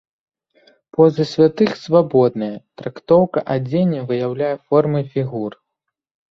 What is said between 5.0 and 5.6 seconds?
фігур.